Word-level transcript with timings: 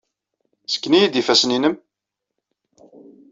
Ssken-iyi-d 0.67 1.21
ifassen-nnem. 1.21 1.75